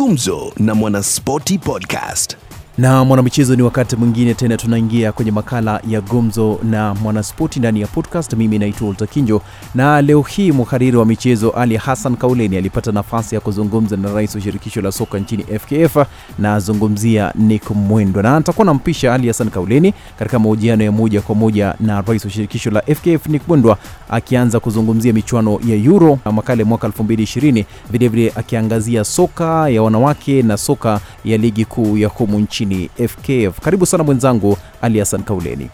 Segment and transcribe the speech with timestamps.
[0.00, 2.36] Gumzo na Mwanaspoti Podcast.
[2.80, 7.86] Na mwanamichezo ni wakati mwingine tena tunaingia kwenye makala ya gumzo na mwanaspoti ndani ya
[7.86, 8.32] podcast.
[8.32, 9.40] Mimi naitwa Walter
[9.74, 14.34] na leo hii mhariri wa michezo ali hassan kauleni alipata nafasi ya kuzungumza na rais
[14.34, 15.96] wa shirikisho la soka nchini fkf
[16.38, 21.34] na azungumzia nick mwendwa na atakuwa nampisha ali hassan kauleni katika mahojiano ya moja kwa
[21.34, 23.78] moja na rais wa shirikisho la fkf nick mwendwa
[24.08, 30.42] akianza kuzungumzia michuano ya euro na makala ya mwaka 2020 vilevile akiangazia soka ya wanawake
[30.42, 33.60] na soka ya ligi kuu ya humu nchini FKF.
[33.60, 35.70] Karibu sana mwenzangu Ali Hassan Kauleni.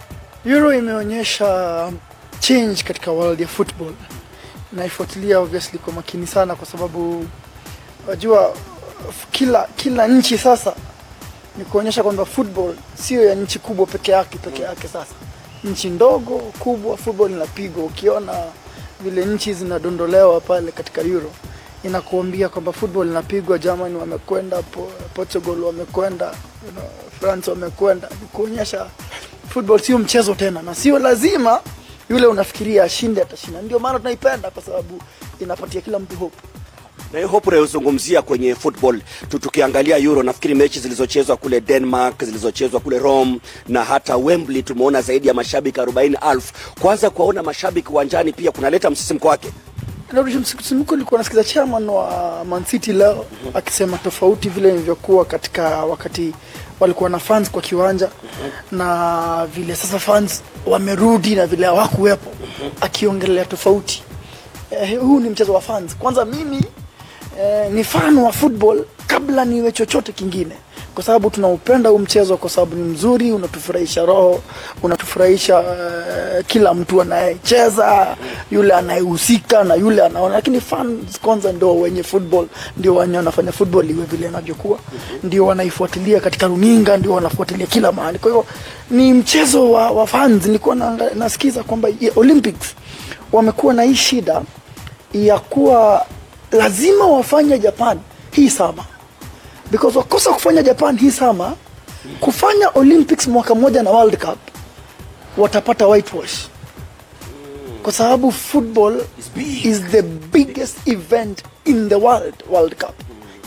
[0.46, 1.92] Euro imeonyesha
[2.40, 3.92] change katika world ya football.
[4.72, 7.26] Naifuatilia obviously kwa makini sana, kwa sababu
[8.08, 8.54] wajua
[9.30, 10.74] kila kila nchi sasa
[11.58, 14.88] ni kuonyesha kwamba football sio ya nchi kubwa peke yake peke yake.
[14.88, 15.14] Sasa
[15.64, 17.84] nchi ndogo kubwa, football inapigwa.
[17.84, 18.32] Ukiona
[19.00, 21.30] vile nchi zinadondolewa pale katika Euro,
[21.86, 23.58] inakuambia kwamba football inapigwa.
[23.58, 26.26] Germany wamekwenda, Po- Portugal wamekwenda,
[26.66, 26.84] you know,
[27.20, 28.86] France wamekwenda, kuonyesha
[29.48, 31.60] football sio mchezo tena, na sio lazima
[32.10, 33.62] yule unafikiria ashinde atashinda.
[33.62, 35.02] Ndio maana tunaipenda kwa sababu
[35.40, 36.36] inapatia kila mtu hope.
[37.12, 42.80] na hiyo hope unayozungumzia kwenye football tu, tukiangalia Euro, nafikiri mechi zilizochezwa kule Denmark, zilizochezwa
[42.80, 46.42] kule Rome na hata Wembley, tumeona zaidi ya mashabiki 40,000.
[46.80, 49.48] Kwanza kuwaona mashabiki uwanjani pia kunaleta msisimko wake.
[50.12, 56.34] Narudisha msisimko, nilikuwa nasikiza chairman wa Man City leo akisema tofauti vile ilivyokuwa katika wakati
[56.80, 58.08] walikuwa na fans kwa kiwanja
[58.72, 62.30] na vile sasa fans wamerudi na vile hawakuwepo,
[62.80, 64.02] akiongelea tofauti.
[64.70, 65.96] Eh, huu ni mchezo wa fans.
[65.96, 66.60] Kwanza mimi
[67.40, 70.54] eh, ni fan wa football kabla niwe chochote kingine,
[70.94, 74.42] kwa sababu tunaupenda huu mchezo kwa sababu ni mzuri, unatufurahisha roho,
[74.82, 78.16] unatufurahisha uh, kila mtu anayecheza,
[78.50, 80.34] yule anayehusika na yule anaona.
[80.34, 84.78] Lakini fans kwanza ndio wenye football, ndio wenye wanafanya football iwe vile inavyokuwa,
[85.22, 88.18] ndio wanaifuatilia katika runinga, ndio wanafuatilia kila mahali.
[88.18, 88.44] Kwa hiyo
[88.90, 90.46] ni mchezo wa, wa fans.
[90.46, 92.74] Nilikuwa na, nasikiza kwamba Olympics
[93.32, 94.42] wamekuwa na hii shida
[95.14, 96.06] ya kuwa
[96.52, 97.98] lazima wafanye Japan
[98.30, 98.84] hii sama
[99.70, 101.56] because wakosa kufanya Japan hii sama,
[102.20, 104.38] kufanya Olympics mwaka mmoja na World Cup
[105.36, 106.48] watapata whitewash,
[107.82, 109.00] kwa sababu football
[109.64, 112.94] is the biggest event in the world, World Cup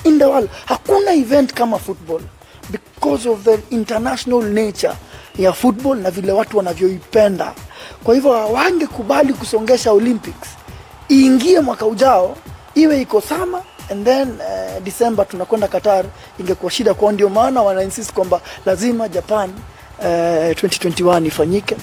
[0.04, 0.50] in the world.
[0.66, 2.22] Hakuna event kama football
[2.72, 4.94] because of the international nature
[5.38, 7.54] ya football na vile watu wanavyoipenda.
[8.04, 10.48] Kwa hivyo hawangekubali kusongesha Olympics
[11.12, 12.36] iingie mwaka ujao
[12.76, 16.06] iwe iko sama and then uh, December tunakwenda Qatar,
[16.40, 17.12] ingekuwa shida kwao.
[17.12, 19.50] Ndio maana wana insist kwamba lazima Japan
[20.00, 21.76] uh, 2021 ifanyike.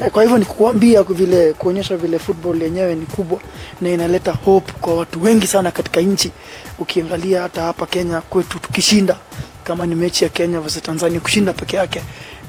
[0.00, 3.38] Uh, kwa hivyo ni kukuambia vile kuonyesha vile football yenyewe ni kubwa
[3.80, 6.30] na inaleta hope kwa watu wengi sana katika nchi.
[6.78, 9.16] Ukiangalia hata hapa Kenya kwetu tukishinda
[9.64, 12.02] kama ni mechi ya Kenya versus Tanzania kushinda peke yake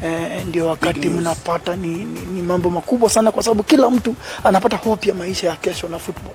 [0.03, 4.78] eh, ndio wakati mnapata ni, ni, ni mambo makubwa sana, kwa sababu kila mtu anapata
[4.78, 6.34] hope ya maisha ya kesho na football.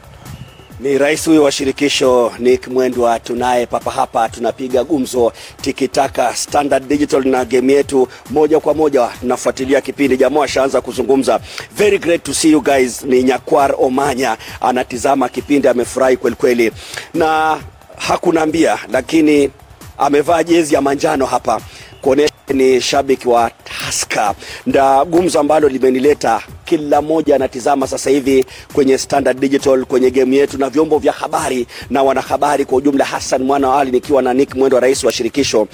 [0.83, 7.25] Ni rais huyo wa shirikisho Nick Mwendwa, tunaye papa hapa, tunapiga gumzo tikitaka Standard Digital
[7.27, 10.17] na game yetu moja kwa moja, tunafuatilia kipindi.
[10.17, 11.41] Jamaa ashaanza kuzungumza,
[11.77, 13.03] very great to see you guys.
[13.05, 16.73] Ni Nyakwar Omanya anatizama kipindi, amefurahi kweli kweli,
[17.15, 17.59] na
[17.97, 19.51] hakunaambia lakini
[19.99, 21.61] amevaa jezi ya manjano hapa
[22.01, 24.34] kuonesha ni shabiki wa Tusker.
[24.66, 30.59] na gumzo ambalo limenileta kila mmoja anatizama sasa hivi kwenye Standard Digital, kwenye game yetu
[30.59, 33.05] na vyombo vya habari na wanahabari kwa ujumla.
[33.05, 35.69] Hassan Mwana wa Ali nikiwa na Nick Mwendo, rais wa shirikisho.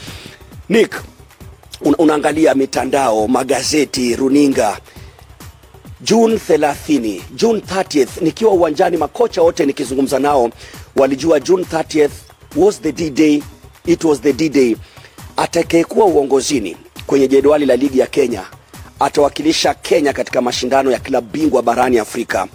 [0.69, 0.95] Nick,
[1.83, 4.79] un unaangalia mitandao, magazeti, runinga
[6.01, 10.51] June 30, June 30th nikiwa uwanjani, makocha wote nikizungumza nao
[10.97, 12.11] walijua June 30th
[12.57, 13.43] was the D-day,
[13.87, 14.77] it was the D-day.
[15.37, 16.77] Atakayekuwa uongozini
[17.07, 18.43] kwenye jedwali la ligi ya Kenya
[19.01, 22.47] atawakilisha Kenya katika mashindano ya klabu bingwa barani Afrika.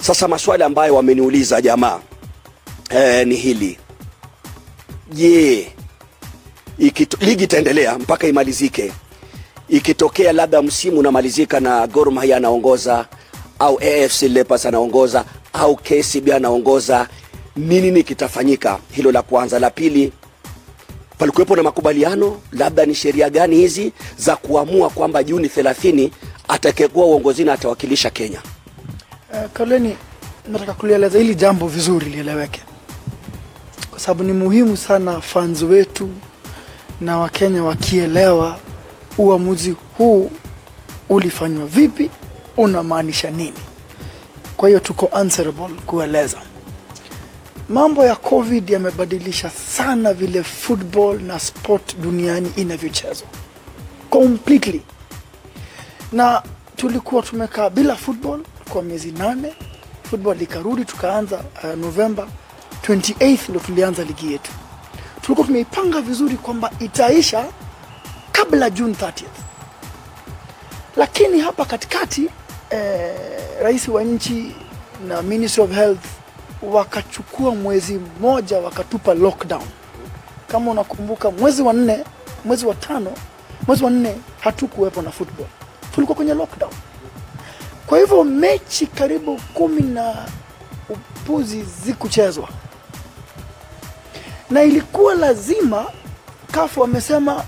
[0.00, 2.00] Sasa maswali ambayo wameniuliza jamaa
[2.90, 3.78] eh, ni hili
[5.12, 5.72] je,
[7.20, 8.92] ligi itaendelea mpaka imalizike
[9.68, 13.06] ikitokea labda msimu unamalizika na Gor Mahia anaongoza
[13.58, 17.08] au AFC Leopards anaongoza au KCB anaongoza,
[17.56, 18.78] ni nini kitafanyika?
[18.92, 19.58] Hilo la kwanza.
[19.58, 20.12] La pili,
[21.18, 26.10] palikuwepo na makubaliano, labda ni sheria gani hizi za kuamua kwamba Juni 30
[26.48, 28.42] atakayekuwa uongozini atawakilisha Kenya?
[29.32, 29.96] Uh, Kauleni,
[30.48, 32.60] nataka kulieleza hili jambo vizuri lieleweke,
[33.90, 36.08] kwa sababu ni muhimu sana fans wetu
[37.00, 38.58] na Wakenya wakielewa
[39.18, 40.30] uamuzi huu
[41.08, 42.10] ulifanywa vipi,
[42.56, 43.52] unamaanisha nini.
[44.56, 46.36] Kwa hiyo tuko answerable kueleza.
[47.68, 53.28] Mambo ya covid yamebadilisha sana vile football na sport duniani inavyochezwa.
[54.10, 54.82] Completely.
[56.12, 56.42] Na
[56.76, 59.54] tulikuwa tumekaa bila football kwa miezi nane.
[60.10, 62.28] Football ikarudi tukaanza uh, Novemba
[62.88, 64.50] 28 ndo tulianza ligi yetu.
[65.22, 67.44] Tulikuwa tumeipanga vizuri kwamba itaisha
[68.32, 69.22] kabla june 30th
[70.96, 72.28] lakini hapa katikati
[72.70, 73.14] eh,
[73.62, 74.54] rais wa nchi
[75.08, 76.04] na ministry of health
[76.62, 79.62] wakachukua mwezi mmoja wakatupa lockdown.
[80.48, 82.04] Kama unakumbuka mwezi wa nne
[82.44, 83.12] mwezi wa tano
[83.66, 85.46] mwezi wa nne hatukuwepo na football.
[85.94, 86.72] Tulikuwa kwenye lockdown.
[87.86, 90.14] Kwa hivyo mechi karibu kumi na
[90.88, 92.48] upuzi zikuchezwa.
[94.50, 95.86] Na ilikuwa lazima
[96.52, 97.44] kafu wamesema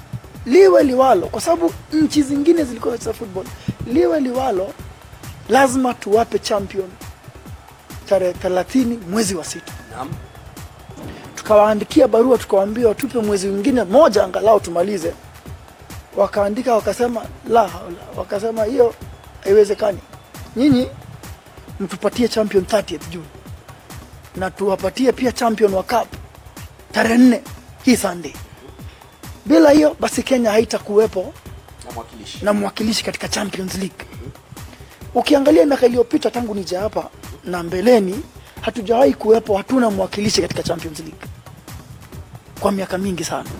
[0.46, 3.44] liwe liwalo kwa sababu nchi zingine zilikuwa zinacheza football.
[3.86, 4.72] Liwe liwalo
[5.48, 6.88] lazima tuwape champion
[8.10, 10.08] tarehe 30 mwezi wa sita Naam.
[11.34, 15.12] tukawaandikia barua tukawaambia watupe mwezi mwingine moja angalau tumalize
[16.16, 18.94] wakaandika wakasema la haula wakasema hiyo
[19.44, 19.98] haiwezekani
[20.56, 20.88] nyinyi
[21.80, 23.26] mtupatie champion 30th June
[24.36, 26.08] na tuwapatie pia champion wa cup
[26.92, 27.42] tarehe nne
[27.84, 28.32] hii Sunday.
[29.46, 31.32] Bila hiyo basi Kenya haitakuwepo
[31.86, 32.44] Na mwakilishi.
[32.44, 34.06] na mwakilishi katika Champions League.
[35.14, 37.08] Ukiangalia miaka iliyopita tangu nije hapa
[37.50, 38.22] na mbeleni,
[38.60, 41.26] hatujawahi kuwepo, hatuna mwakilishi katika Champions League
[42.60, 43.50] kwa miaka mingi sana.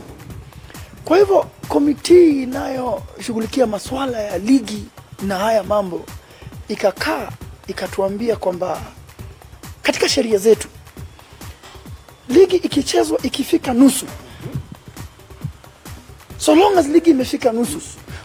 [1.04, 4.84] Kwa hivyo komiti inayoshughulikia masuala ya ligi
[5.22, 6.04] na haya mambo
[6.68, 7.28] ikakaa
[7.66, 8.80] ikatuambia kwamba
[9.82, 10.68] katika sheria zetu
[12.28, 14.06] ligi ikichezwa ikifika nusu
[16.38, 17.80] so long as ligi imefika nusu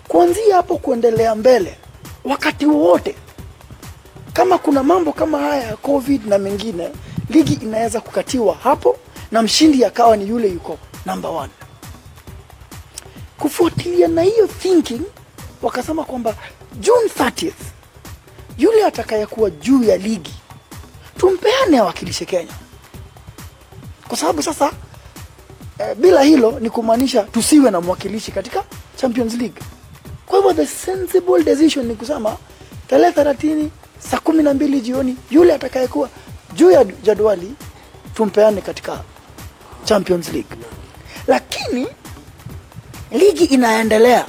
[0.08, 1.78] kuanzia hapo kuendelea mbele
[2.24, 3.16] wakati wowote
[4.36, 6.90] kama kuna mambo kama haya ya covid na mengine
[7.30, 8.98] ligi inaweza kukatiwa hapo
[9.32, 11.50] na mshindi akawa ni yule yuko number one.
[13.40, 15.02] Kufuatilia na hiyo thinking
[15.62, 16.36] wakasema kwamba
[16.80, 17.52] june 30th
[18.58, 20.34] yule atakayekuwa juu ya ligi
[21.18, 22.54] tumpeane awakilishe kenya.
[24.08, 24.72] Kwa sababu sasa
[25.80, 28.64] eh, bila hilo ni kumaanisha tusiwe na mwakilishi katika
[28.96, 29.62] champions league.
[30.26, 32.38] Kwa hivyo the sensible decision ni kusema
[32.88, 33.72] tarehe thelathini
[34.12, 36.10] saa kumi na mbili jioni yule atakayekuwa
[36.54, 37.54] juu ya jadwali
[38.14, 39.00] tumpeane katika
[39.84, 40.58] champions league.
[41.28, 41.88] Lakini
[43.12, 44.26] ligi inaendelea.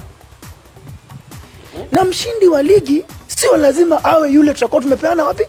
[1.93, 5.45] Na mshindi wa ligi sio lazima awe yule tutakuwa tumepeana wapi?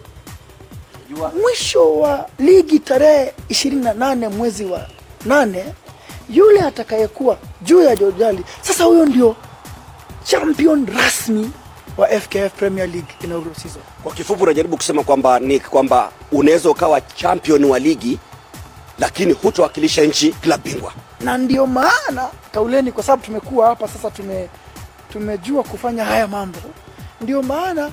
[1.41, 4.87] Mwisho wa ligi tarehe 28 mwezi wa
[5.25, 5.65] nane
[6.29, 8.43] yule atakayekuwa juu ya jadwali.
[8.61, 9.35] Sasa huyo ndio
[10.23, 11.51] champion rasmi
[11.97, 17.01] wa fkf premier league inaugural season Kwa kifupi unajaribu kusema kwamba ni kwamba unaweza ukawa
[17.01, 18.19] champion wa ligi
[18.99, 20.93] lakini hutowakilisha nchi klabu bingwa.
[21.21, 24.49] na ndio maana kauleni kwa sababu tumekuwa hapa sasa tume
[25.11, 26.59] tumejua kufanya haya mambo
[27.21, 27.91] ndio maana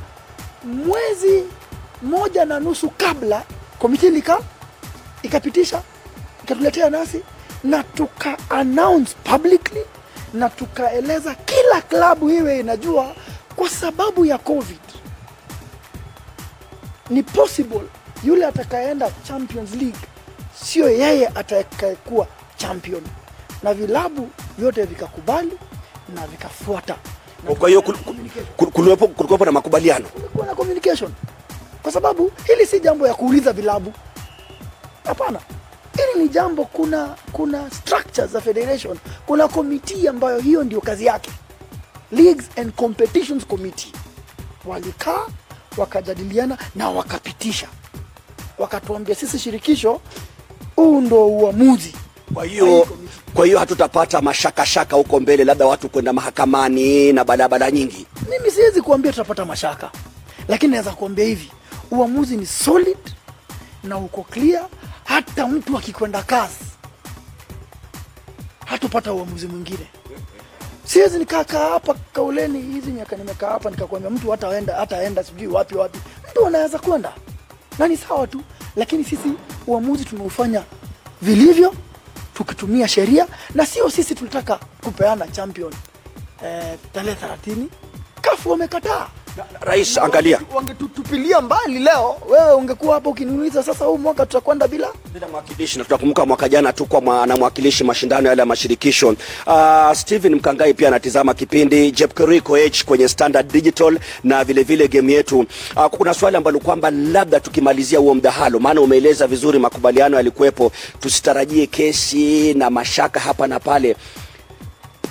[0.65, 1.45] mwezi
[2.03, 3.43] moja na nusu kabla
[3.79, 4.39] komiti lika
[5.23, 5.83] ikapitisha
[6.45, 7.21] ikatuletea nasi
[7.65, 9.81] na tuka announce publicly
[10.35, 13.15] na tukaeleza kila klabu iwe inajua
[13.57, 14.79] kwa sababu ya covid
[17.11, 17.81] ni possible
[18.25, 19.99] yule atakayeenda champions league
[20.65, 23.03] sio yeye atakayekuwa champion.
[23.63, 24.29] Na vilabu
[24.59, 25.53] vyote vikakubali
[26.15, 26.97] na vikafuata.
[27.49, 27.97] Na Kwa hiyo kul-
[28.57, 30.09] kul- kulikuwepo kulikuwepo na makubaliano.
[30.09, 31.13] kulikuwa na communication.
[31.83, 33.93] Kwa sababu hili si jambo ya kuuliza vilabu.
[35.07, 35.41] Hapana.
[35.97, 41.31] Hili ni jambo kuna kuna structures za federation kuna komiti ambayo hiyo ndio kazi yake
[42.13, 43.93] leagues and competitions committee.
[44.65, 45.27] Walikaa
[45.77, 47.69] wakajadiliana na wakapitisha.
[48.59, 50.01] Wakatuambia sisi shirikisho
[50.77, 51.95] huu ndo uamuzi
[52.35, 52.89] Kwa hiyo
[53.35, 58.07] kwa hiyo hatutapata mashakashaka huko mbele, labda watu kwenda mahakamani na balabala nyingi.
[58.31, 59.91] mimi siwezi kuambia tutapata mashaka
[60.49, 61.51] lakini naweza kuambia hivi
[61.91, 62.99] uamuzi ni solid
[63.85, 64.69] na uko clear
[65.05, 66.65] hata mtu akikwenda kasi
[68.67, 69.87] hatupata uamuzi mwingine
[70.95, 75.99] siwezi nikakaa hapa kauleni hizi miaka nimekaa hapa nikakwambia mtu hataenda hataenda sijui wapi wapi.
[76.31, 77.13] Mtu anaweza kwenda.
[77.79, 78.41] Na ni sawa tu.
[78.77, 79.33] Lakini sisi
[79.67, 80.63] uamuzi tumeufanya
[81.23, 81.75] vilivyo
[82.35, 85.73] tukitumia sheria na sio sisi tulitaka kupeana champion.
[86.45, 87.69] Eh, tarehe thelathini
[88.21, 89.07] kafu wamekataa
[89.61, 95.29] Rais, angalia wangetutupilia mbali leo, wewe ungekuwa hapo ukiniuliza sasa, huu mwaka tutakwenda bila bila
[95.29, 99.09] mwakilishi, na tutakumbuka mwaka jana tu kwa na mwakilishi mashindano yale ya mashirikisho.
[99.47, 105.13] Uh, Steven Mkangai pia anatizama kipindi Jepkeriko H kwenye Standard Digital na vile vile game
[105.13, 105.39] yetu.
[105.77, 111.67] Uh, kuna swali ambalo kwamba labda tukimalizia huo mdahalo, maana umeeleza vizuri makubaliano yalikuwepo, tusitarajie
[111.67, 113.97] kesi na mashaka hapa na pale.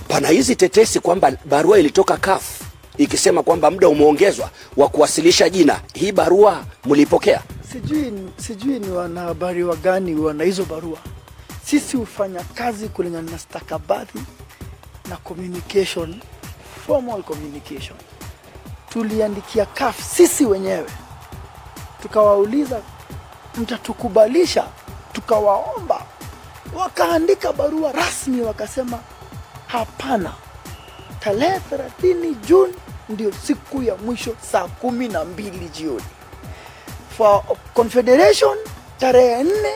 [0.08, 2.63] Pana hizi tetesi kwamba barua ilitoka CAF
[2.98, 5.82] ikisema kwamba muda umeongezwa wa kuwasilisha jina.
[5.94, 7.42] Hii barua mlipokea?
[7.72, 10.98] sijui sijui ni wanahabari wa gani wana hizo barua.
[11.66, 14.20] Sisi hufanya kazi kulingana na stakabadhi
[15.10, 16.16] na communication,
[16.88, 17.98] formal communication.
[18.90, 20.86] Tuliandikia CAF sisi wenyewe,
[22.02, 22.82] tukawauliza
[23.58, 24.64] mtatukubalisha,
[25.14, 26.06] tukawaomba,
[26.76, 29.00] wakaandika barua rasmi, wakasema
[29.68, 30.34] hapana,
[31.24, 31.60] tarehe
[32.02, 32.74] 30 Juni
[33.10, 36.04] ndio siku ya mwisho saa kumi na mbili jioni.
[37.18, 38.58] For confederation
[39.00, 39.74] tarehe nne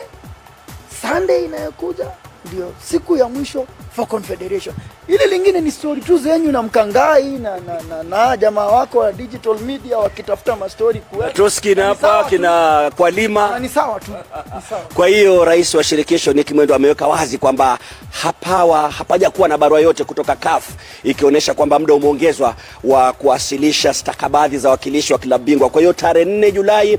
[1.02, 2.10] sunday inayokuja
[2.44, 3.66] ndio siku ya mwisho
[3.96, 4.74] for confederation
[5.08, 9.12] ile lingine ni story tu zenyu na mkangai na, na, na, na jamaa wako wa
[9.12, 11.32] digital media wakitafuta mastori kuwepo.
[11.32, 12.28] Toski na Na hapa tu.
[12.28, 13.58] kina Na Kwalima.
[13.58, 14.10] ni sawa tu
[14.56, 17.78] ni sawa Kwa hiyo rais wa shirikisho Nick Mwendo ameweka wazi kwamba
[18.10, 20.68] hapawa hapaja kuwa na barua yote kutoka CAF
[21.04, 22.54] ikionyesha kwamba muda umeongezwa
[22.84, 25.70] wa kuwasilisha stakabadhi za wakilishi wa klabu bingwa.
[25.70, 26.98] Kwa hiyo tarehe 4 Julai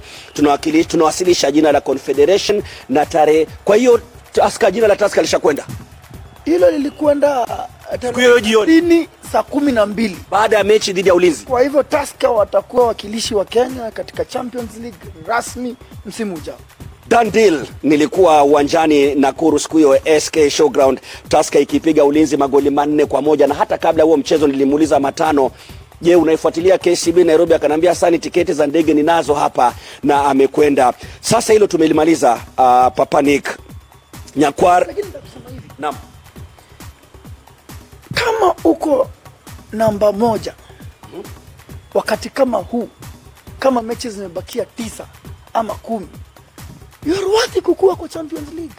[0.88, 4.00] tunawasilisha jina la Confederation na tarehe, kwa hiyo
[4.34, 5.66] Tusker, jina la Taska lishakwenda
[6.46, 7.48] hilo lilikwenda
[8.02, 9.08] Siku hiyo jioni.
[9.32, 11.46] saa kumi na mbili baada ya mechi dhidi ya Ulinzi.
[11.46, 16.58] kwa hivyo Taska watakuwa wakilishi wa Kenya katika Champions League rasmi msimu ujao
[17.08, 17.66] Done deal.
[17.84, 23.56] Nilikuwa uwanjani Nakuru siku hiyo SK Showground, Taska ikipiga Ulinzi magoli manne kwa moja, na
[23.56, 25.52] hata kabla huo mchezo nilimuuliza Matano,
[26.02, 27.54] je, unaifuatilia KCB Nairobi?
[27.54, 30.94] Akaniambia sani, tiketi za ndege ninazo hapa, na amekwenda.
[31.22, 32.34] Sasa hilo tumelimaliza.
[32.34, 33.58] Uh, Papa Nick
[34.40, 35.70] Nyakwar, lakini nitakusema hivi.
[35.80, 35.96] Naam,
[38.14, 39.10] kama uko
[39.72, 40.54] namba moja
[41.94, 42.90] wakati kama huu,
[43.60, 45.08] kama mechi zimebakia tisa
[45.54, 46.08] ama kumi,
[47.06, 48.76] you're worthy kukua kwa Champions League.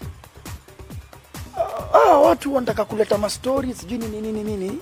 [1.56, 4.78] Ah, ah, watu wanataka kuleta mastori sijui nini nini nini,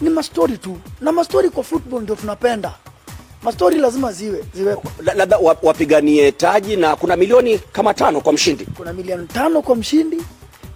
[0.00, 2.74] ni mastori tu, na mastori kwa football ndio tunapenda.
[3.42, 4.88] Mastori lazima ziwe ziwepo.
[5.14, 8.66] Labda wapiganie taji, na kuna milioni kama tano kwa mshindi.
[8.76, 10.16] kuna milioni tano kwa mshindi.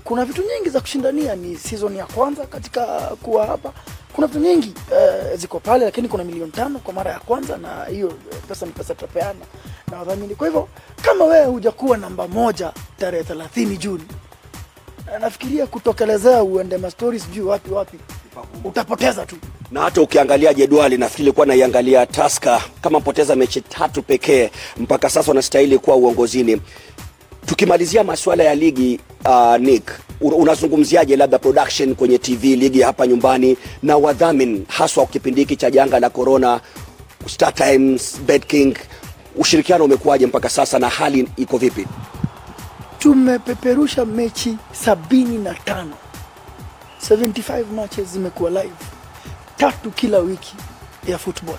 [0.04, 2.84] Kuna vitu nyingi za kushindania, ni season ya kwanza katika
[3.22, 3.72] kuwa hapa.
[4.12, 7.84] Kuna vitu nyingi eh, ziko pale, lakini kuna milioni tano kwa mara ya kwanza, na
[7.84, 9.40] hiyo eh, pesa ni pesa tutapeana
[9.90, 10.34] na wadhamini.
[10.34, 10.68] Kwa hivyo
[11.02, 14.04] kama wewe hujakuwa namba moja tarehe 30 Juni,
[15.14, 17.98] eh, nafikiria kutokelezea uende mastori sijui wapi wapi,
[18.64, 19.36] utapoteza tu.
[19.70, 25.30] Na hata ukiangalia jedwali nafikiri ilikuwa naiangalia Tusker kama mpoteza mechi tatu pekee mpaka sasa
[25.30, 26.60] wanastahili kuwa uongozini.
[27.46, 33.96] Tukimalizia masuala ya ligi uh, Nick, unazungumziaje labda production kwenye TV ligi hapa nyumbani na
[33.96, 36.60] wadhamini haswa kipindi hiki cha janga la corona,
[37.28, 38.74] Star Times, BetKing,
[39.36, 41.86] ushirikiano umekuwaje mpaka sasa na hali iko vipi?
[42.98, 45.92] tumepeperusha mechi sabini na tano
[47.10, 48.74] 75 matches zimekuwa live
[49.56, 50.54] tatu kila wiki
[51.06, 51.58] ya football.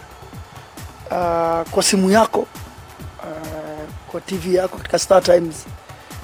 [1.11, 2.47] Uh, kwa simu yako uh,
[4.11, 5.65] kwa tv yako katika Star Times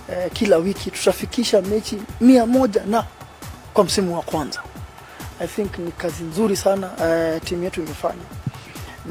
[0.09, 3.03] uh, kila wiki tutafikisha mechi mia moja na
[3.73, 4.59] kwa msimu wa kwanza.
[5.39, 8.23] I think ni kazi nzuri sana uh, timu yetu imefanya.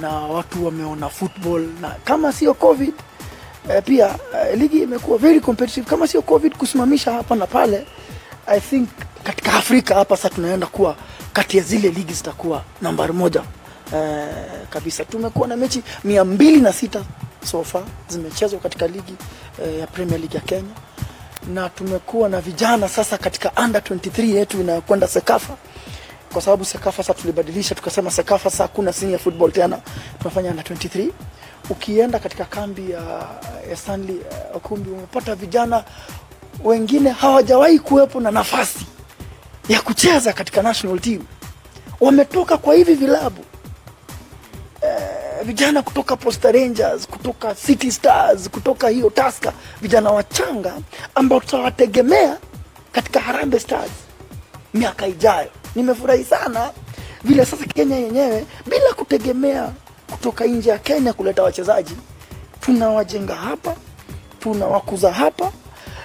[0.01, 2.95] Na watu wameona football na kama sio covid
[3.69, 5.87] uh, pia uh, ligi imekuwa very competitive.
[5.91, 7.87] Kama sio covid kusimamisha hapa na pale
[8.47, 8.89] i think
[9.25, 10.97] katika afrika hapa sasa tunaenda kuwa
[11.33, 13.43] kati ya zile ligi zitakuwa nambari moja.
[13.95, 14.29] Eh,
[14.71, 15.05] kabisa.
[15.05, 17.03] Tumekuwa na mechi mia mbili na sita
[17.45, 19.15] so far zimechezwa katika ligi
[19.65, 20.75] eh, ya premier league ya kenya.
[21.55, 25.57] Na tumekuwa na vijana sasa katika under 23 yetu inayokwenda sekafa.
[26.33, 29.79] Kwa sababu sekafa sasa tulibadilisha tukasema sekafa sasa kuna senior football tena.
[30.19, 31.09] Tunafanya under 23
[31.71, 33.29] ukienda katika kambi ya,
[33.71, 34.17] ya Stanley
[34.65, 35.85] uh, umepata vijana
[36.65, 38.87] wengine hawajawahi kuwepo na nafasi
[39.69, 41.23] ya kucheza katika national team
[42.01, 43.45] wametoka kwa hivi vilabu
[44.83, 49.53] eh, vijana kutoka Posta Rangers kutoka City Stars kutoka hiyo Taska,
[49.83, 50.75] vijana wachanga
[51.15, 52.39] ambao tutawategemea
[52.93, 53.91] katika Harambee Stars
[54.75, 55.49] miaka ijayo.
[55.75, 56.71] Nimefurahi sana
[57.25, 59.73] vile sasa Kenya yenyewe bila kutegemea
[60.11, 61.97] kutoka nje ya Kenya kuleta wachezaji,
[62.61, 63.75] tunawajenga hapa,
[64.41, 65.53] tunawakuza hapa,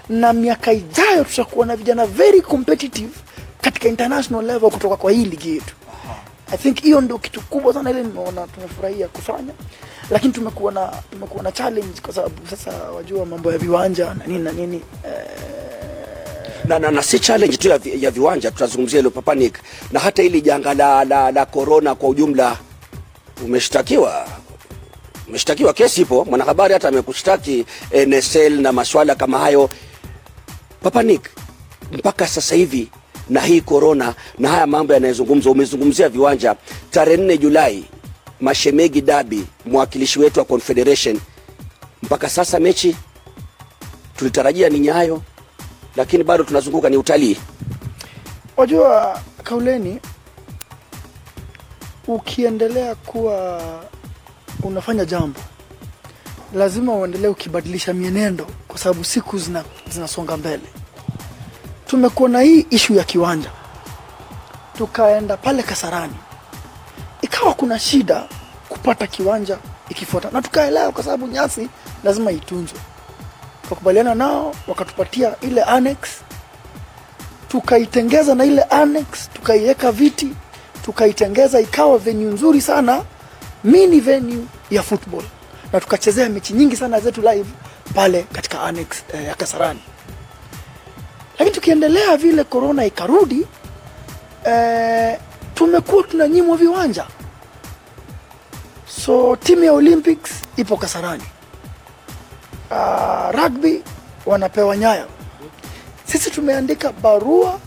[0.09, 3.09] na miaka ijayo tutakuwa na vijana very competitive
[3.67, 5.75] katika international level kutoka kwa hii ligi yetu.
[6.51, 9.53] I think hiyo ndio kitu kubwa sana ile nimeona tumefurahia kufanya,
[10.09, 14.39] lakini tumekuwa na tumekuwa na challenge kwa sababu sasa wajua mambo ya viwanja na nini
[14.43, 14.81] na nini
[16.65, 19.57] na, na, na si challenge tu ya, vi- ya viwanja tutazungumzia ile Papanic
[19.91, 22.57] na hata ili janga la, la, la corona kwa ujumla.
[23.45, 24.27] Umeshtakiwa,
[25.27, 27.65] umeshtakiwa, kesi ipo, mwanahabari hata amekushtaki
[28.07, 29.69] NSL na maswala kama hayo.
[30.83, 31.21] Papanic
[31.91, 32.89] mpaka sasa hivi
[33.29, 36.55] na hii korona na haya mambo yanayozungumzwa, umezungumzia viwanja.
[36.91, 37.85] Tarehe 4 Julai,
[38.41, 41.19] Mashemegi Dabi, mwakilishi wetu wa Confederation,
[42.03, 42.95] mpaka sasa mechi
[44.15, 45.21] tulitarajia ni Nyayo,
[45.95, 47.37] lakini bado tunazunguka ni utalii.
[48.57, 49.99] Wajua kauleni,
[52.07, 53.61] ukiendelea kuwa
[54.63, 55.39] unafanya jambo
[56.55, 60.63] lazima uendelee ukibadilisha mienendo, kwa sababu siku zina, zinasonga mbele.
[61.87, 63.49] Tumekuwa na hii ishu ya kiwanja,
[64.77, 66.15] tukaenda pale Kasarani,
[67.21, 68.23] ikawa kuna shida
[68.69, 69.57] kupata kiwanja
[69.89, 71.69] ikifuata, na tukaelewa kwa sababu nyasi
[72.03, 72.79] lazima itunzwe.
[73.63, 75.97] Tukakubaliana nao, wakatupatia ile annex.
[77.47, 80.27] Tukaitengeza na ile annex tukaiweka viti
[80.85, 83.03] tukaitengeza ikawa venue nzuri sana
[83.63, 85.23] mini venue ya football.
[85.73, 87.49] Na tukachezea mechi nyingi sana zetu live
[87.95, 89.79] pale katika annex eh, ya Kasarani.
[91.39, 93.47] Lakini tukiendelea vile korona ikarudi,
[94.45, 95.19] eh,
[95.53, 97.05] tumekuwa tunanyimwa viwanja,
[98.87, 101.23] so timu ya Olympics ipo Kasarani,
[102.71, 103.83] uh, rugby
[104.25, 105.07] wanapewa Nyayo.
[106.05, 107.59] Sisi tumeandika barua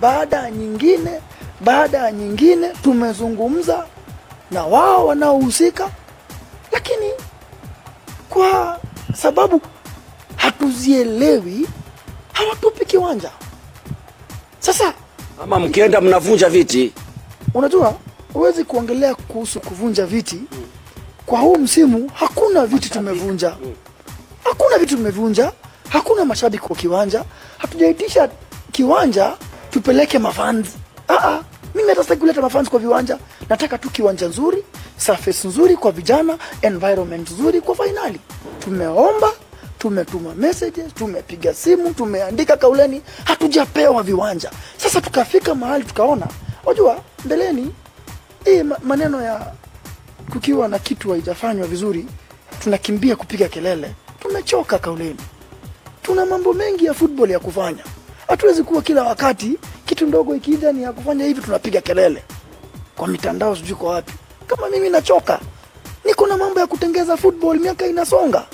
[0.00, 1.20] baada ya nyingine
[1.60, 3.86] baada ya nyingine, tumezungumza
[4.50, 5.90] na wao wanaohusika,
[6.72, 7.10] lakini
[8.28, 8.80] kwa
[9.16, 9.60] sababu
[10.36, 11.68] hatuzielewi
[12.98, 13.30] kiwanja.
[14.60, 14.92] Sasa
[15.42, 16.92] Ama mkienda mnavunja viti.
[17.54, 17.94] unajua,
[18.32, 20.40] huwezi kuongelea kuhusu kuvunja viti
[21.26, 22.10] kwa huu msimu.
[22.14, 23.56] Hakuna viti tumevunja,
[24.44, 25.52] hakuna viti tumevunja,
[25.88, 27.24] hakuna mashabiki kwa kiwanja,
[27.58, 28.30] hatujaitisha
[28.72, 29.32] kiwanja
[29.70, 30.66] tupeleke mafans.
[31.08, 31.40] Aa,
[31.74, 34.64] mimi hata sitaki kuleta mafans kwa viwanja, nataka tu kiwanja nzuri,
[34.96, 38.20] surface nzuri kwa vijana, environment nzuri kwa fainali.
[38.64, 39.28] Tumeomba,
[39.88, 44.50] tumetuma messages, tumepiga simu, tumeandika kauleni, hatujapewa viwanja.
[44.76, 46.26] Sasa tukafika mahali tukaona,
[46.64, 47.74] wajua, mbeleni
[48.44, 49.52] hii maneno ya
[50.32, 52.06] kukiwa na kitu haijafanywa vizuri,
[52.62, 53.94] tunakimbia kupiga kelele.
[54.20, 55.16] Tumechoka kauleni,
[56.02, 57.84] tuna mambo mengi ya football ya kufanya.
[58.28, 62.22] Hatuwezi kuwa kila wakati kitu ndogo ikija ni ya kufanya hivi tunapiga kelele
[62.96, 64.12] kwa mitandao, sijui kwa wapi.
[64.46, 65.40] Kama mimi nachoka,
[66.04, 68.44] niko na mambo ya kutengeza football, miaka inasonga.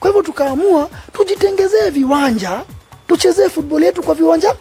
[0.00, 2.60] Kwa hivyo tukaamua tujitengezee viwanja,
[3.06, 4.54] tuchezee football yetu kwa viwanja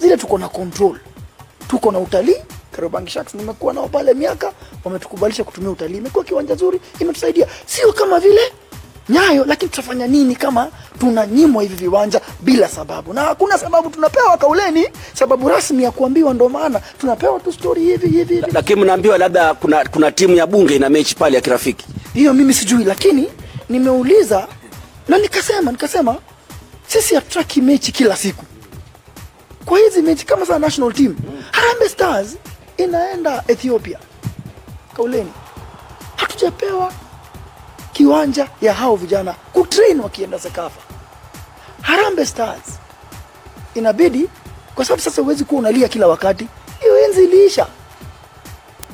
[0.00, 0.96] zile tuko na control
[1.68, 2.36] tuko na utalii
[2.72, 4.52] Kariobangi Sharks nimekuwa nao pale miaka,
[4.84, 8.40] wametukubalisha kutumia utalii, imekuwa kiwanja zuri, imetusaidia, sio kama vile
[9.08, 9.44] Nyayo.
[9.44, 10.68] Lakini tutafanya nini kama
[11.00, 13.12] tunanyimwa hivi viwanja bila sababu?
[13.14, 18.08] Na hakuna sababu tunapewa kauleni, sababu rasmi ya kuambiwa, ndo maana tunapewa tu story hivi
[18.08, 18.46] hivi hivi.
[18.52, 21.86] Lakini mnaambiwa labda kuna, kuna timu ya bunge ina mechi pale ya kirafiki.
[22.14, 23.28] hiyo mimi sijui, lakini
[23.68, 24.48] nimeuliza
[25.08, 26.16] na nikasema nikasema
[26.86, 28.44] sisi hatutaki mechi kila siku.
[29.64, 31.16] Kwa hizi mechi kama za national team
[31.52, 32.36] Harambee Stars
[32.76, 33.98] inaenda Ethiopia,
[34.96, 35.32] kauleni,
[36.16, 36.92] hatujapewa
[37.92, 40.80] kiwanja ya hao vijana kutrain wakienda Sekafa.
[41.82, 42.62] Harambee Stars
[43.74, 44.28] inabidi,
[44.74, 46.48] kwa sababu sasa huwezi kuwa unalia kila wakati,
[46.80, 47.66] hiyo enzi iliisha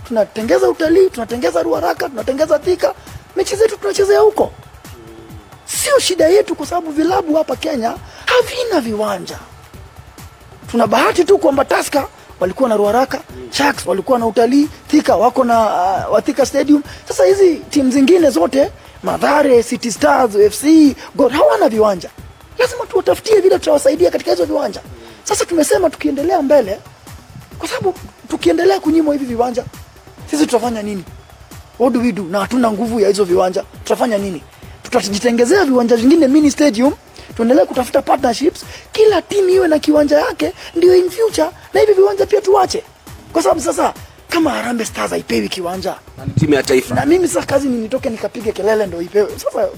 [0.09, 2.95] tunatengeza utalii, tunatengeza Ruaraka, tunatengeza Thika,
[3.37, 4.53] mechi zetu tunachezea huko.
[5.69, 7.95] Sio shida yetu, kwa sababu vilabu hapa Kenya
[8.27, 9.39] havina viwanja.
[10.71, 12.07] Tuna bahati tu kwamba Tusker
[12.41, 16.83] walikuwa na Ruaraka, Sharks walikuwa na utalii, Thika wako na uh, Wathika Stadium.
[17.09, 18.71] Sasa hizi timu zingine zote
[19.03, 20.65] Mathare, City Stars, FC,
[21.15, 22.11] Gor hawana viwanja.
[22.59, 24.81] Lazima tuwatafutie vile tutawasaidia katika hizo viwanja.
[25.25, 26.79] Sasa tumesema tukiendelea mbele
[27.59, 27.95] kwa sababu
[28.29, 29.65] tukiendelea kunyimwa hivi viwanja
[30.31, 31.05] sisi tutafanya nini?
[31.79, 32.23] What do we do?
[32.23, 34.43] Na hatuna nguvu ya hizo viwanja, tutafanya nini?
[34.91, 36.93] Tutajitengezea viwanja vingine mini stadium,
[37.37, 41.49] tuendelee kutafuta partnerships, kila timu iwe na kiwanja yake, ndio in future.
[41.75, 42.83] Na hivi viwanja pia tuache,
[43.33, 43.95] kwa sababu sasa
[44.29, 45.95] kama Harambee Stars haipewi kiwanja.
[46.19, 46.95] Na timu ya taifa.
[46.95, 49.29] na mimi sasa kazi ni nitoke nikapige kelele ndo ipewe.
[49.39, 49.69] Sasa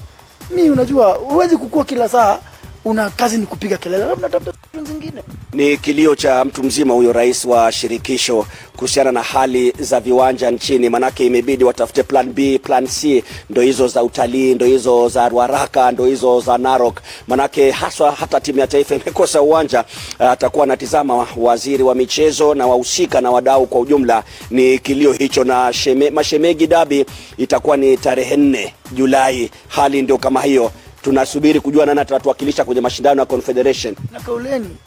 [0.55, 2.39] mi unajua, huwezi kukua kila saa
[2.85, 5.23] una kazi ni kupiga kelele, labda tafuta zingine.
[5.53, 10.89] Ni kilio cha mtu mzima huyo, rais wa shirikisho kuhusiana na hali za viwanja nchini,
[10.89, 15.91] manake imebidi watafute plan B, plan C, ndo hizo za utalii, ndo hizo za Ruaraka,
[15.91, 19.83] ndo hizo za Narok, manake haswa hata timu ya taifa imekosa uwanja.
[20.19, 25.43] Atakuwa anatizama waziri wa michezo na wahusika na wadau kwa ujumla, ni kilio hicho.
[25.43, 27.05] Na sheme, mashemegi dabi
[27.37, 29.51] itakuwa ni tarehe nne Julai.
[29.67, 33.95] Hali ndio kama hiyo, tunasubiri kujua nani atatuwakilisha kwenye mashindano ya Confederation.
[34.11, 34.77] na kauleni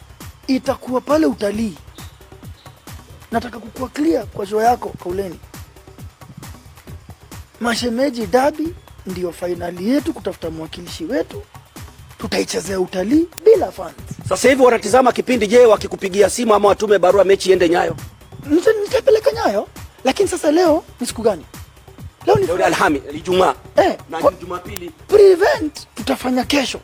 [0.46, 1.74] itakuwa pale utalii.
[3.33, 5.38] Nataka kukuwa clear kwa show yako kauleni,
[7.61, 8.74] mashemeji dabi
[9.07, 11.42] ndiyo fainali yetu, kutafuta mwakilishi wetu,
[12.18, 13.94] tutaichezea utalii bila fans.
[14.29, 15.46] Sasa hivi wanatizama kipindi.
[15.46, 17.96] Je, wakikupigia simu ama watume barua mechi iende Nyayo?
[18.85, 19.68] Nitapeleka Nyayo,
[20.05, 21.44] lakini sasa leo ni siku gani?
[22.26, 24.92] Leo ni Alhamisi, Ijumaa Eh, na Jumapili.
[25.08, 26.80] pre-event tutafanya kesho.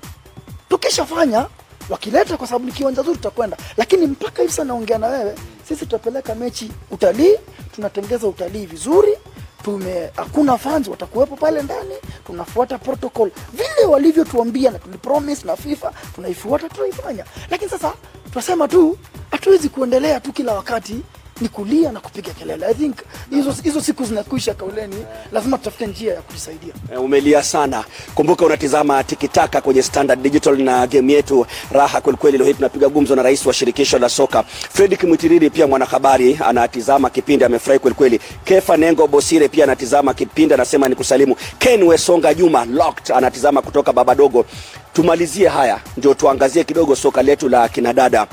[0.69, 1.47] Tukishafanya
[1.89, 3.57] wakileta, kwa sababu ni kiwanja zuri, tutakwenda.
[3.77, 5.35] Lakini mpaka hivi sasa naongea na wewe,
[5.69, 7.37] sisi tutapeleka mechi utalii,
[7.75, 9.19] tunatengeza utalii vizuri
[9.65, 11.95] tume hakuna fans watakuwepo pale ndani,
[12.27, 17.25] tunafuata protocol vile walivyotuambia na tulipromise na FIFA, tunaifuata tunaifanya.
[17.51, 17.93] Lakini sasa
[18.31, 18.99] tunasema tu
[19.31, 20.97] hatuwezi kuendelea tu kila wakati
[21.41, 22.67] ni kulia na kupiga kelele.
[22.67, 22.97] I think
[23.31, 24.97] hizo hizo siku zinakwisha kauleni,
[25.33, 26.73] lazima tutafute njia ya kujisaidia.
[26.93, 27.85] Eh, Umelia sana.
[28.15, 32.39] Kumbuka unatizama tikitaka kwenye Standard Digital na game yetu raha kwelikweli.
[32.39, 37.11] Leo hii tunapiga gumzo na rais wa shirikisho la soka Fredrick Mwitiriri, pia mwanahabari anatizama
[37.11, 38.21] kipindi, amefurahi kwelikweli.
[38.45, 41.37] Kefa Nengo Bosire pia anatizama kipindi, anasema ni kusalimu.
[41.59, 44.45] Ken Wesonga Juma locked anatizama kutoka Babadogo.
[44.93, 48.27] Tumalizie haya ndio tuangazie kidogo soka letu la kinadada.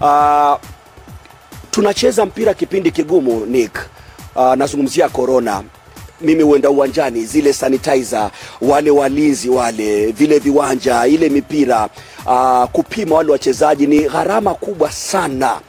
[0.00, 0.56] Uh,
[1.82, 3.78] tunacheza mpira kipindi kigumu Nick.
[4.36, 5.62] Uh, nazungumzia corona.
[6.20, 8.30] Mimi huenda uwanjani, zile sanitizer,
[8.60, 11.88] wale walinzi wale, vile viwanja, ile mipira
[12.26, 15.60] uh, kupima wale wachezaji ni gharama kubwa sana.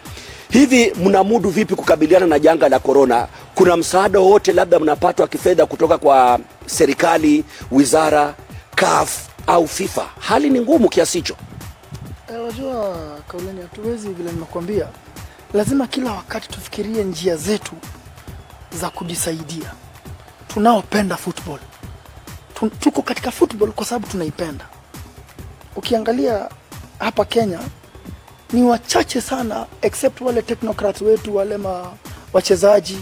[0.50, 3.28] Hivi mnamudu vipi kukabiliana na janga la corona?
[3.56, 8.34] Kuna msaada wowote labda mnapatwa kifedha kutoka kwa serikali, wizara,
[8.76, 10.06] CAF au FIFA?
[10.20, 11.36] Hali ni ngumu kiasi hicho.
[12.30, 14.88] Eh, Unajua kauleni, hatuwezi vile nimekuambia,
[15.54, 17.72] lazima kila wakati tufikirie njia zetu
[18.80, 19.72] za kujisaidia.
[20.48, 21.60] Tunaopenda football
[22.80, 24.66] tuko katika football kwa sababu tunaipenda.
[25.76, 26.50] Ukiangalia
[27.00, 27.60] hapa Kenya
[28.54, 31.92] ni wachache sana, except wale technocrats wetu wale ma
[32.34, 33.00] wachezaji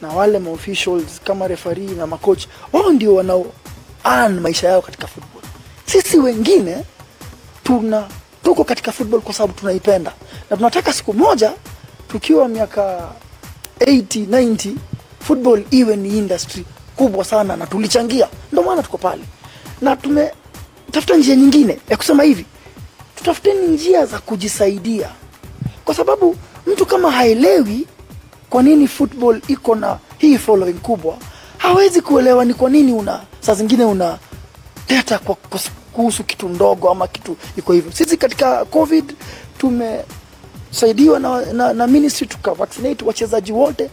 [0.00, 3.46] na wale ma officials kama referee na makoch, wao ndio wanao
[4.04, 5.42] earn maisha yao katika football.
[5.86, 6.84] Sisi wengine
[7.64, 8.08] tuna
[8.50, 10.12] tuko katika football kwa sababu tunaipenda.
[10.50, 11.52] Na tunataka siku moja
[12.08, 13.08] tukiwa miaka
[13.80, 14.72] 80 90
[15.20, 16.64] football iwe ni industry
[16.96, 18.28] kubwa sana na tulichangia.
[18.52, 19.22] Ndio maana tuko pale.
[19.80, 22.44] Na tumetafuta njia nyingine ya kusema hivi.
[23.16, 25.08] Tutafuteni njia za kujisaidia.
[25.84, 26.36] Kwa sababu
[26.66, 27.86] mtu kama haelewi
[28.50, 31.16] kwa nini football iko na hii following kubwa
[31.58, 34.18] hawezi kuelewa ni kwa nini una saa zingine una
[35.24, 35.60] kwa, kwa,
[35.92, 37.92] kuhusu kitu ndogo ama kitu iko hivyo.
[37.92, 39.12] Sisi katika COVID
[39.58, 43.90] tumesaidiwa na, na, na ministry tukavaccinate wachezaji wote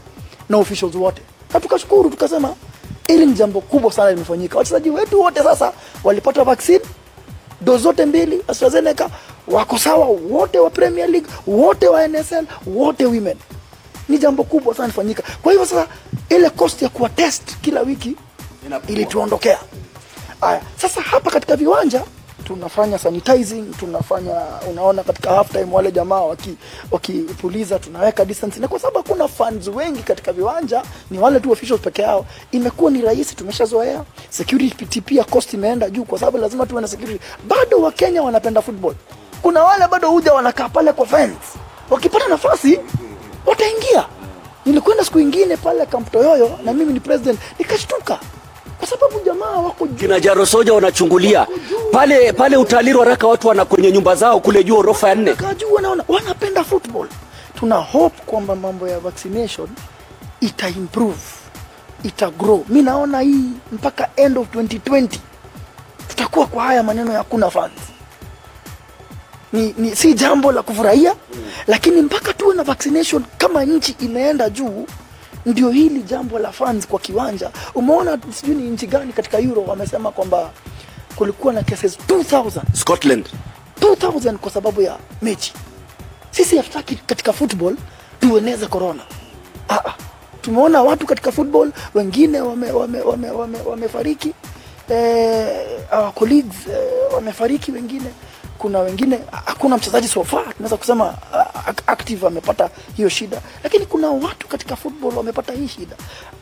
[0.50, 1.22] na officials wote,
[1.54, 2.56] na tukashukuru tukasema
[3.08, 4.58] hili ni jambo kubwa sana limefanyika.
[4.58, 6.82] Wachezaji wetu wote sasa walipata vaccine
[7.62, 9.10] dozi zote mbili AstraZeneca,
[9.48, 13.38] wako sawa wote wa Premier League, wote wa NSL, wote women.
[14.10, 15.24] Ni jambo kubwa sana lifanyika.
[15.42, 15.88] Kwa hivyo sasa
[16.30, 18.16] ile cost ya kuwa test kila wiki
[18.88, 19.60] ilituondokea.
[20.42, 22.04] Aya, sasa hapa katika viwanja
[22.44, 26.56] tunafanya sanitizing, tunafanya unaona, katika half time wale jamaa waki
[26.92, 31.82] wakipuliza, tunaweka distance, na kwa sababu hakuna fans wengi katika viwanja, ni wale tu officials
[31.82, 34.04] peke yao, imekuwa ni rahisi, tumeshazoea.
[34.30, 37.20] Security pia cost imeenda juu, kwa sababu lazima tuwe na security.
[37.48, 38.94] Bado Wakenya wanapenda football,
[39.42, 41.38] kuna wale bado huja wanakaa pale kwa fence,
[41.90, 42.80] wakipata nafasi
[43.46, 44.06] wataingia.
[44.66, 46.16] Nilikwenda siku ingine pale Camp
[46.64, 48.20] na mimi ni president, nikashtuka
[48.78, 51.48] kwa sababu jamaa wako juu kina Jaro Soja wanachungulia
[51.92, 55.36] pale pale utalii haraka, watu wana kwenye nyumba zao kule juu orofa ya nne.
[55.58, 57.08] Juu wanaona wanapenda football.
[57.60, 59.68] Tuna hope kwamba mambo ya vaccination
[60.42, 61.18] ita improve,
[62.04, 62.66] ita grow.
[62.70, 65.08] Mi naona hii mpaka end of 2020
[66.08, 67.72] tutakuwa kwa haya maneno ya kuna fans.
[69.54, 71.16] Ni, ni si jambo la kufurahia
[71.68, 74.88] lakini mpaka tuwe na vaccination kama nchi imeenda juu
[75.48, 77.52] ndio hili jambo la fans kwa kiwanja.
[77.76, 80.50] Umeona sijui ni nchi gani katika Euro wamesema kwamba
[81.16, 83.26] kulikuwa na cases 2000 Scotland
[83.82, 85.54] 2000 kwa sababu ya mechi.
[86.32, 87.76] Sisi hatutaki katika football
[88.20, 89.02] tueneze corona.
[89.70, 89.94] Ah, ah.
[90.42, 94.34] Tumeona watu katika football wengine wamefariki wame, wame, wame, wamefariki.
[94.90, 95.48] eh,
[95.92, 98.10] our colleagues eh, wamefariki wengine
[98.58, 103.42] kuna wengine hakuna mchezaji so far tunaweza kusema uh, active amepata hiyo shida.
[103.64, 105.96] Lakini kuna watu katika football wamepata hii shida.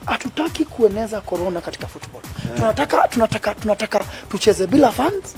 [0.05, 2.21] Hatutaki kueneza corona katika football.
[2.55, 4.01] Tunataka tunataka tunataka
[4.31, 5.35] tucheze bila fans.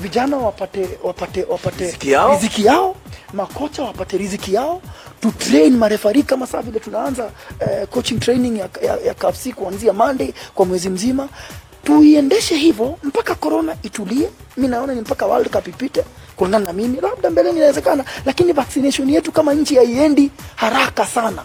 [0.00, 2.32] Vijana wapate wapate wapate Riziki yao.
[2.32, 2.96] riziki yao.
[3.32, 4.82] Makocha wapate riziki yao.
[5.20, 9.92] Tu train marefari kama saa vile tunaanza eh, coaching training ya, ya, ya KFC kuanzia
[9.92, 11.28] Monday kwa mwezi mzima.
[11.84, 14.30] Tuiendeshe hivyo mpaka corona itulie.
[14.56, 16.04] Mi naona ni mpaka world cup ipite
[16.40, 21.42] kulingana na mimi labda mbeleni inawezekana lakini vaccination yetu kama nchi haiendi haraka sana.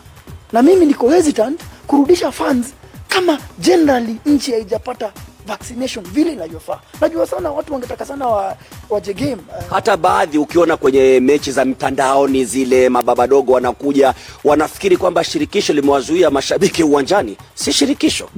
[0.52, 2.68] Na mimi niko hesitant kurudisha funds
[3.08, 5.12] kama generally nchi haijapata
[5.48, 6.80] vaccination vile inavyofaa.
[7.02, 8.58] Najua sana watu wangetaka sana wa,
[8.90, 14.98] waje game uh, hata baadhi ukiona kwenye mechi za mtandaoni zile mababa dogo wanakuja wanafikiri
[14.98, 17.38] kwamba shirikisho limewazuia mashabiki uwanjani.
[17.56, 18.30] Si shirikisho.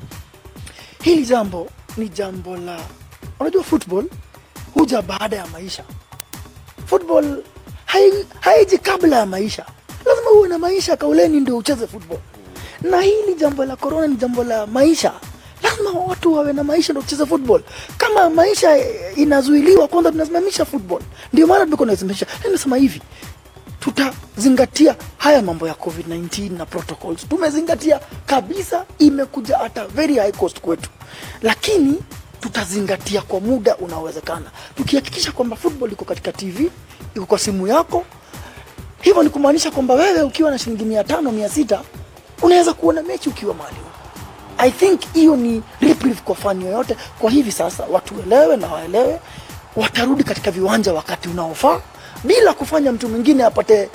[1.04, 1.68] Hili jambo
[1.98, 2.80] ni jambo la
[3.40, 4.06] unajua football
[4.74, 5.84] huja baada ya maisha
[6.88, 7.44] football
[7.86, 9.66] hai- haiji kabla ya maisha.
[10.06, 12.20] Lazima uwe na maisha kauleni ndio ucheze football.
[12.82, 15.14] Na hili jambo la corona ni jambo la maisha.
[15.64, 17.62] Lazima watu wawe na maisha ndio ucheze football.
[17.98, 18.78] Kama maisha
[19.16, 21.02] inazuiliwa kwanza tunasimamisha football.
[21.34, 22.26] Ndio maana tumekuwa tunasimamisha.
[22.46, 23.02] nimesema hivi
[23.80, 27.28] tutazingatia haya mambo ya covid-19 na protocols.
[27.30, 30.90] Tumezingatia kabisa imekuja hata very high cost kwetu.
[31.42, 31.94] Lakini
[32.48, 34.46] tutazingatia kwa muda unaowezekana.
[34.76, 36.72] Tukihakikisha kwamba football iko katika tv
[37.16, 38.06] iko kwa simu yako
[39.02, 41.82] hivyo ni kumaanisha kwamba wewe ukiwa na shilingi mia tano mia sita
[42.42, 43.76] unaweza kuona mechi ukiwa mahali.
[44.58, 46.98] I think hiyo ni reprieve kwa fani yoyote.
[47.20, 49.20] Kwa hivi sasa watu elewe na waelewe
[49.76, 51.80] watarudi katika viwanja wakati unaofaa
[52.24, 53.90] bila kufanya mtu mwingine apate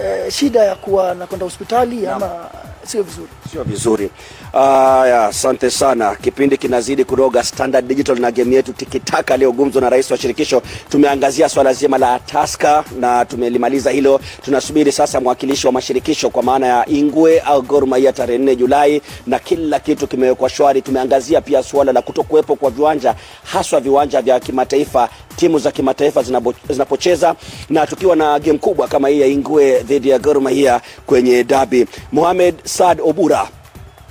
[0.00, 2.50] eh, shida ya kuwa nakwenda hospitali ama
[2.86, 3.28] sio vizuri.
[3.52, 4.10] Sio vizuri.
[4.52, 6.16] Aya asante sana.
[6.16, 7.42] Kipindi kinazidi kuroga.
[7.44, 10.62] Standard digital na game yetu tikitaka leo gumzo na rais wa shirikisho.
[10.88, 14.20] Tumeangazia swala zima la taska na tumelimaliza hilo.
[14.44, 19.02] Tunasubiri sasa mwakilishi wa mashirikisho kwa maana ya ingwe au Gor Mahia tarehe 4 julai
[19.26, 20.82] na kila kitu kimewekwa shwari.
[20.82, 25.08] Tumeangazia pia suala la kutokuwepo kwa viwanja haswa viwanja vya kimataifa.
[25.36, 26.22] Timu za kimataifa
[26.68, 27.34] zinapocheza
[27.70, 31.86] na tukiwa na game kubwa kama hii ya ingwe dhidi ya Gor Mahia kwenye dabi
[32.12, 33.48] Mohamed Saad Obura.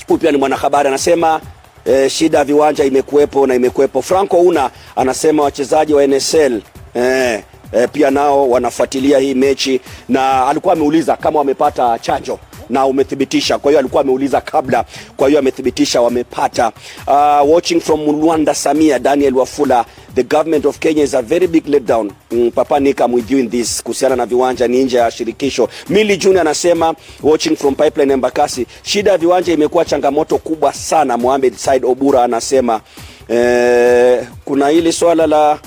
[0.07, 1.41] Huyu pia ni mwanahabari anasema
[1.85, 4.01] eh, shida ya viwanja imekuwepo na imekuwepo.
[4.01, 6.61] Franco una anasema wachezaji wa nsl
[6.93, 13.57] eh, eh, pia nao wanafuatilia hii mechi na alikuwa ameuliza kama wamepata chanjo na umethibitisha.
[13.57, 14.85] Kwa hiyo alikuwa ameuliza kabla
[15.17, 16.71] kwa hiyo amethibitisha wamepata.
[17.07, 21.65] Uh, watching from rwanda samia daniel wafula the government of kenya is a very big
[21.65, 22.11] letdown.
[22.31, 25.69] Mm, papa nick I'm with you in this kuhusiana na viwanja ni nje ya shirikisho.
[25.89, 31.17] Mili junior anasema watching from pipeline embakasi shida ya viwanja imekuwa changamoto kubwa sana.
[31.17, 32.81] Mohamed said obura anasema
[33.29, 35.59] eh, kuna hili swala la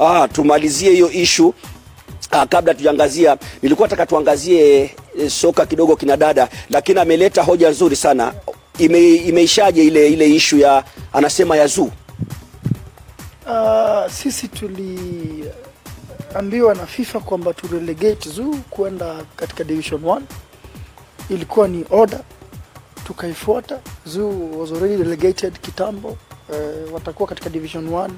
[0.00, 1.54] ah, tumalizie hiyo ishu
[2.30, 4.82] Ah, kabla tujaangazia nilikuwa nataka tuangazie
[5.20, 8.32] eh, soka kidogo kina dada lakini ameleta hoja nzuri sana.
[8.78, 11.90] Ime, imeishaje ile ile ishu ya anasema ya zuu
[13.48, 15.54] Uh, sisi tuliambiwa
[16.74, 20.20] na FIFA kwamba turelegate Zoo kwenda katika division 1.
[21.30, 22.20] Ilikuwa ni order,
[23.06, 23.78] tukaifuata.
[24.06, 26.08] Zoo was already relegated kitambo.
[26.08, 26.16] Uh,
[26.94, 28.10] watakuwa katika division 1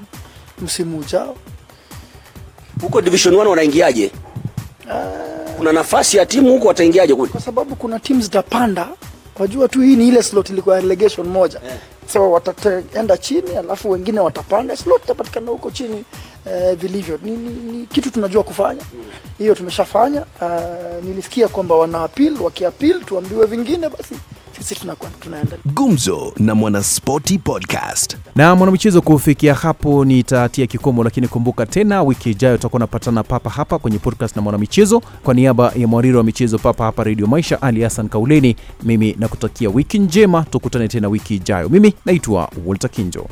[0.61, 1.35] msimu ujao.
[2.81, 4.11] huko division 1 wanaingiaje
[5.57, 8.87] kuna nafasi ya timu huko wataingiaje kule kwa sababu kuna timu zitapanda.
[9.39, 11.77] Wajua tu hii ni ile slot ilikuwa relegation moja Eh.
[12.13, 16.03] So wataenda chini alafu wengine watapanda, slot itapatikana huko chini
[16.47, 17.19] eh, vilivyo.
[17.23, 18.81] Ni, ni, ni kitu tunajua kufanya
[19.37, 20.25] hiyo, tumeshafanya.
[20.41, 24.15] Uh, nilisikia kwamba wana appeal, wakiappeal tuambiwe vingine, basi
[24.61, 25.59] sisi tunakuwa tunaendelea.
[25.73, 28.17] Gumzo na Mwanaspoti Podcast.
[28.35, 33.79] na mwanamichezo kufikia hapo nitatia kikomo lakini kumbuka tena wiki ijayo tutakuwa napatana papa hapa
[33.79, 37.81] kwenye podcast na mwanamichezo kwa niaba ya mwariri wa michezo papa hapa redio maisha ali
[37.83, 43.27] hassan kauleni mimi nakutakia wiki njema tukutane tena wiki ijayo mimi naitwa walter kinjo